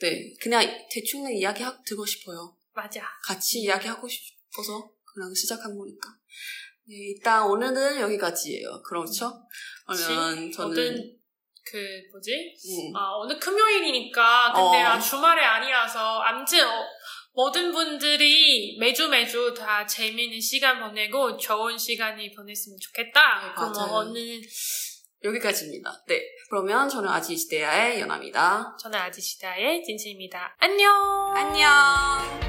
네 0.00 0.32
그냥 0.40 0.62
대충 0.90 1.30
이야기 1.32 1.62
하, 1.62 1.76
듣고 1.84 2.04
싶어요. 2.04 2.54
맞아. 2.74 3.02
같이 3.24 3.60
이야기하고 3.60 4.06
싶 4.06 4.35
어서 4.58 4.90
그냥 5.04 5.32
시작한 5.34 5.76
거니까. 5.76 6.08
네, 6.88 6.94
일단 7.14 7.42
오늘은 7.42 8.00
여기까지예요. 8.00 8.82
그렇죠? 8.82 9.32
그러면 9.86 10.52
저는 10.52 11.16
그 11.64 11.78
뭐지? 12.12 12.32
음, 12.32 12.96
아 12.96 13.10
오늘 13.16 13.38
금요일이니까 13.38 14.52
근데 14.54 14.82
어. 14.84 14.90
아, 14.90 15.00
주말에 15.00 15.42
아니라서 15.42 16.20
아무튼 16.20 16.64
어, 16.64 16.84
모든 17.32 17.72
분들이 17.72 18.78
매주 18.78 19.08
매주 19.08 19.52
다 19.52 19.84
재미있는 19.84 20.40
시간 20.40 20.80
보내고 20.80 21.36
좋은 21.36 21.76
시간이 21.76 22.32
보냈으면 22.32 22.78
좋겠다. 22.80 23.42
네, 23.42 23.52
그럼. 23.54 23.92
오늘 23.92 24.40
여기까지입니다. 25.24 26.04
네, 26.06 26.22
그러면 26.48 26.88
저는 26.88 27.08
아지시대야의 27.08 28.00
연아입니다. 28.00 28.76
저는 28.80 28.98
아지시다의 28.98 29.82
진지입니다. 29.82 30.56
안녕. 30.58 31.34
안녕. 31.34 32.46